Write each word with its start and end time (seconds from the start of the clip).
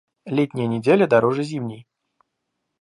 Летняя 0.25 0.65
неделя 0.65 1.05
дороже 1.05 1.43
зимней. 1.43 1.85